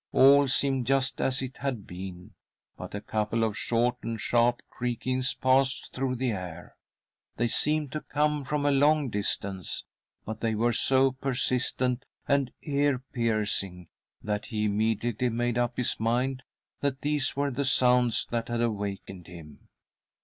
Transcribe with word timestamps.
All 0.13 0.47
seemed 0.47 0.87
just 0.87 1.21
as 1.21 1.43
it 1.43 1.57
had 1.57 1.85
been, 1.85 2.33
but 2.75 2.95
a 2.95 3.01
couple 3.01 3.43
of 3.43 3.55
short 3.55 3.97
and 4.01 4.19
sharp 4.19 4.61
creakings 4.67 5.35
passed 5.35 5.93
through 5.93 6.15
the 6.15 6.31
air. 6.31 6.75
They 7.37 7.45
seemed 7.45 7.91
to 7.91 8.01
come 8.01 8.43
from 8.43 8.65
a 8.65 8.71
long 8.71 9.09
distance', 9.11 9.83
but 10.25 10.39
they, 10.41 10.55
were 10.55 10.73
so 10.73 11.11
persistent 11.11 12.05
and 12.27 12.51
ear 12.63 12.97
piercing 13.13 13.89
that 14.23 14.47
he 14.47 14.65
immediately 14.65 15.29
made 15.29 15.59
up 15.59 15.77
his 15.77 15.99
mind 15.99 16.41
that 16.79 17.01
these 17.01 17.35
were 17.35 17.51
the 17.51 17.63
sounds 17.63 18.25
that 18.31 18.47
had 18.47 18.59
awakened 18.61 19.25
Mm. 19.25 19.57